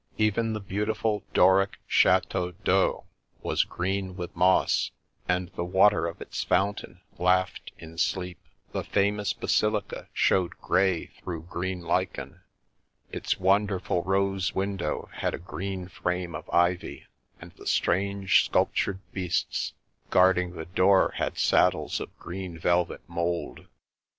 [0.17, 3.05] Even the beautiful Doric chateau d'eau
[3.43, 4.89] was green with moss,
[5.29, 7.97] and the water of its fountain 350 The Princess Passes laughed in
[8.31, 8.39] sleep;
[8.71, 12.41] the famous basilica showed grey through green lichen;
[13.11, 17.05] its wonderful rose window had a green frame of ivy,
[17.39, 19.73] and the strange, sculptured beasts
[20.09, 23.67] guarding the door had saddles of green velvet mould.